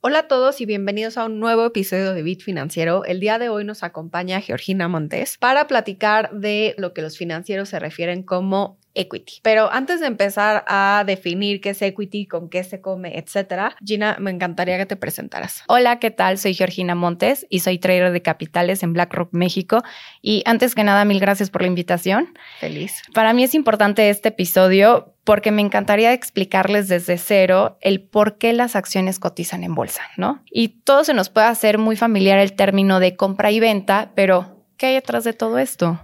[0.00, 3.04] Hola a todos y bienvenidos a un nuevo episodio de Bit Financiero.
[3.04, 7.70] El día de hoy nos acompaña Georgina Montes para platicar de lo que los financieros
[7.70, 9.40] se refieren como equity.
[9.42, 14.16] Pero antes de empezar a definir qué es equity, con qué se come, etcétera, Gina,
[14.20, 15.64] me encantaría que te presentaras.
[15.66, 16.38] Hola, ¿qué tal?
[16.38, 19.82] Soy Georgina Montes y soy trader de capitales en BlackRock México.
[20.22, 22.34] Y antes que nada, mil gracias por la invitación.
[22.60, 23.02] Feliz.
[23.14, 28.54] Para mí es importante este episodio porque me encantaría explicarles desde cero el por qué
[28.54, 30.42] las acciones cotizan en bolsa, ¿no?
[30.50, 34.64] Y todo se nos puede hacer muy familiar el término de compra y venta, pero
[34.78, 36.00] ¿qué hay detrás de todo esto?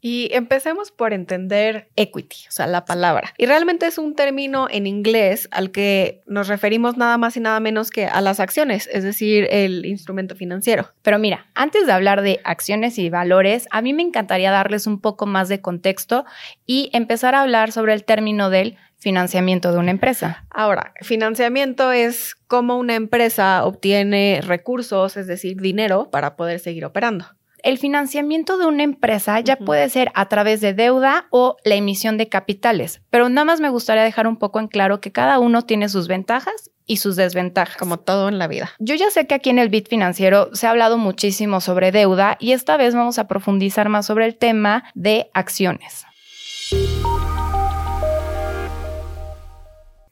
[0.00, 3.34] Y empecemos por entender equity, o sea, la palabra.
[3.36, 7.58] Y realmente es un término en inglés al que nos referimos nada más y nada
[7.60, 10.92] menos que a las acciones, es decir, el instrumento financiero.
[11.02, 15.00] Pero mira, antes de hablar de acciones y valores, a mí me encantaría darles un
[15.00, 16.24] poco más de contexto
[16.64, 20.44] y empezar a hablar sobre el término del financiamiento de una empresa.
[20.50, 27.26] Ahora, financiamiento es cómo una empresa obtiene recursos, es decir, dinero para poder seguir operando.
[27.62, 32.16] El financiamiento de una empresa ya puede ser a través de deuda o la emisión
[32.16, 35.62] de capitales, pero nada más me gustaría dejar un poco en claro que cada uno
[35.62, 37.76] tiene sus ventajas y sus desventajas.
[37.76, 38.70] Como todo en la vida.
[38.78, 42.36] Yo ya sé que aquí en el Bit Financiero se ha hablado muchísimo sobre deuda
[42.38, 46.06] y esta vez vamos a profundizar más sobre el tema de acciones.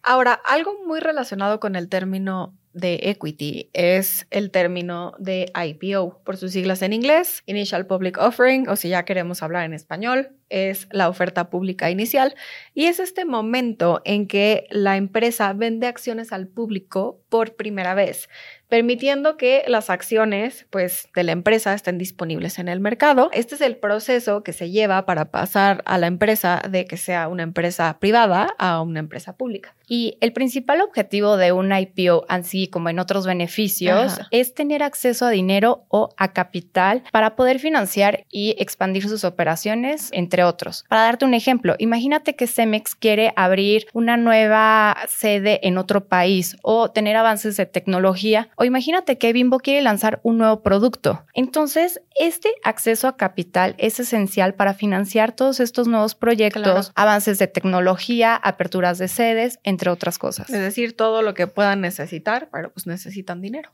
[0.03, 6.37] Ahora, algo muy relacionado con el término de equity es el término de IPO, por
[6.37, 10.87] sus siglas en inglés, Initial Public Offering, o si ya queremos hablar en español, es
[10.93, 12.37] la oferta pública inicial
[12.73, 18.29] y es este momento en que la empresa vende acciones al público por primera vez
[18.69, 23.31] permitiendo que las acciones pues, de la empresa estén disponibles en el mercado.
[23.33, 27.29] Este es el proceso que se lleva para pasar a la empresa de que sea
[27.29, 29.75] una empresa privada a una empresa pública.
[29.87, 35.27] Y el principal objetivo de un IPO, así como en otros beneficios, es tener acceso
[35.27, 40.85] a dinero o a capital para poder financiar y expandir sus operaciones, entre otros.
[40.89, 46.57] Para darte un ejemplo, imagínate que Cemex quiere abrir una nueva sede en otro país
[46.63, 51.25] o tener avances de tecnología o imagínate que Bimbo quiere lanzar un nuevo producto.
[51.35, 57.47] Entonces, este acceso a capital es esencial para financiar todos estos nuevos proyectos, avances de
[57.47, 60.50] tecnología, aperturas de sedes, entre otras cosas.
[60.50, 63.70] Es decir, todo lo que puedan necesitar, pero pues necesitan dinero.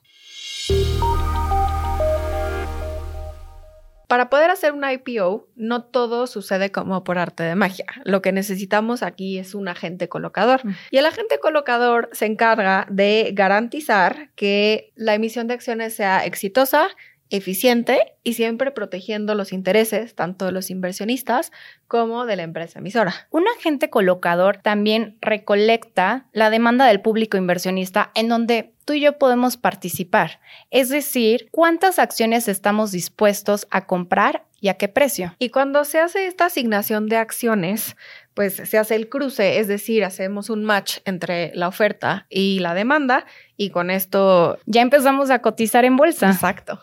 [4.12, 7.86] Para poder hacer un IPO, no todo sucede como por arte de magia.
[8.04, 10.60] Lo que necesitamos aquí es un agente colocador.
[10.90, 16.88] Y el agente colocador se encarga de garantizar que la emisión de acciones sea exitosa,
[17.32, 21.50] eficiente y siempre protegiendo los intereses tanto de los inversionistas
[21.88, 23.26] como de la empresa emisora.
[23.30, 29.18] Un agente colocador también recolecta la demanda del público inversionista en donde tú y yo
[29.18, 35.34] podemos participar, es decir, cuántas acciones estamos dispuestos a comprar y a qué precio.
[35.38, 37.96] Y cuando se hace esta asignación de acciones,
[38.34, 42.74] pues se hace el cruce, es decir, hacemos un match entre la oferta y la
[42.74, 43.24] demanda
[43.56, 46.30] y con esto ya empezamos a cotizar en bolsa.
[46.30, 46.80] Exacto.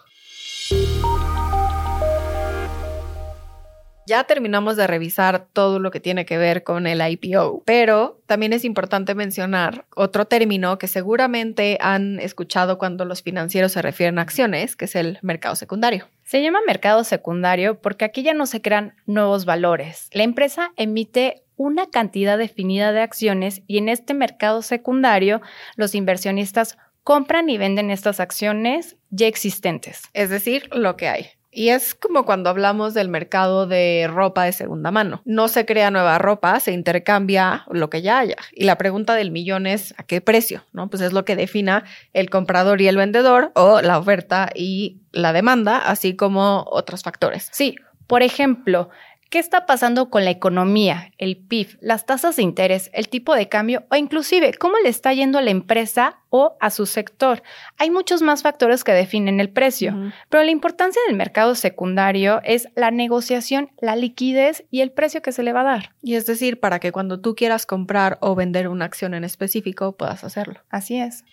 [4.09, 8.53] Ya terminamos de revisar todo lo que tiene que ver con el IPO, pero también
[8.53, 14.23] es importante mencionar otro término que seguramente han escuchado cuando los financieros se refieren a
[14.23, 16.07] acciones, que es el mercado secundario.
[16.23, 20.09] Se llama mercado secundario porque aquí ya no se crean nuevos valores.
[20.11, 25.39] La empresa emite una cantidad definida de acciones y en este mercado secundario
[25.75, 30.01] los inversionistas compran y venden estas acciones ya existentes.
[30.13, 31.29] Es decir, lo que hay.
[31.51, 35.21] Y es como cuando hablamos del mercado de ropa de segunda mano.
[35.25, 38.35] No se crea nueva ropa, se intercambia lo que ya haya.
[38.53, 40.63] Y la pregunta del millón es ¿a qué precio?
[40.73, 40.89] ¿No?
[40.89, 45.33] Pues es lo que defina el comprador y el vendedor o la oferta y la
[45.33, 47.49] demanda, así como otros factores.
[47.51, 47.75] Sí,
[48.05, 48.89] por ejemplo,
[49.29, 53.47] ¿Qué está pasando con la economía, el PIB, las tasas de interés, el tipo de
[53.47, 57.43] cambio o inclusive cómo le está yendo a la empresa o a su sector?
[57.77, 59.95] Hay muchos más factores que definen el precio,
[60.29, 65.31] pero la importancia del mercado secundario es la negociación, la liquidez y el precio que
[65.31, 65.95] se le va a dar.
[66.01, 69.91] Y es decir, para que cuando tú quieras comprar o vender una acción en específico
[69.95, 70.61] puedas hacerlo.
[70.71, 71.23] Así es.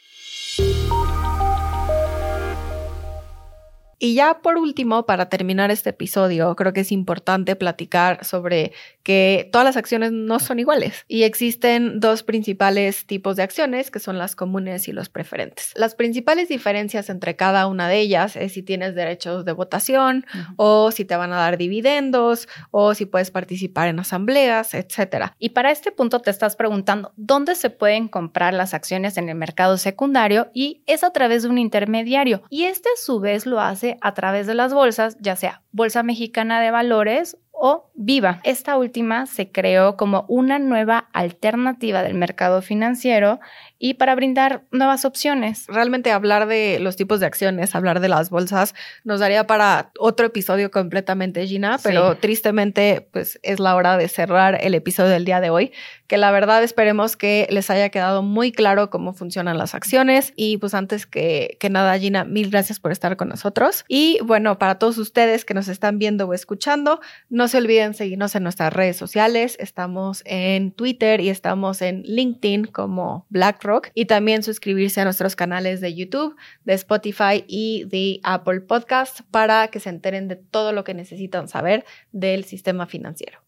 [3.99, 8.73] Y ya por último, para terminar este episodio, creo que es importante platicar sobre
[9.03, 14.01] que todas las acciones no son iguales y existen dos principales tipos de acciones que
[14.01, 15.73] son las comunes y los preferentes.
[15.77, 20.27] Las principales diferencias entre cada una de ellas es si tienes derechos de votación
[20.57, 25.35] o si te van a dar dividendos o si puedes participar en asambleas, etcétera.
[25.39, 29.37] Y para este punto te estás preguntando dónde se pueden comprar las acciones en el
[29.37, 33.61] mercado secundario y es a través de un intermediario y este a su vez lo
[33.61, 38.41] hace a través de las bolsas, ya sea Bolsa Mexicana de Valores o Viva.
[38.45, 43.41] Esta última se creó como una nueva alternativa del mercado financiero
[43.79, 45.67] y para brindar nuevas opciones.
[45.67, 48.75] Realmente hablar de los tipos de acciones, hablar de las bolsas,
[49.05, 54.59] nos daría para otro episodio completamente, Gina, pero tristemente pues es la hora de cerrar
[54.61, 55.73] el episodio del día de hoy,
[56.07, 60.59] que la verdad esperemos que les haya quedado muy claro cómo funcionan las acciones y
[60.59, 63.85] pues antes que, que nada, Gina, mil gracias por estar con nosotros.
[63.89, 67.01] Y bueno, para todos ustedes que nos están viendo o escuchando,
[67.47, 72.65] no se olviden seguirnos en nuestras redes sociales, estamos en Twitter y estamos en LinkedIn
[72.65, 76.35] como BlackRock y también suscribirse a nuestros canales de YouTube,
[76.65, 81.47] de Spotify y de Apple Podcast para que se enteren de todo lo que necesitan
[81.47, 83.46] saber del sistema financiero.